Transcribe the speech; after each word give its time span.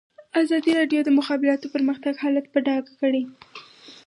ازادي 0.41 0.71
راډیو 0.79 1.01
د 1.03 1.05
د 1.07 1.09
مخابراتو 1.19 1.71
پرمختګ 1.75 2.13
حالت 2.23 2.45
په 2.53 2.59
ډاګه 2.65 2.93
کړی. 3.01 3.23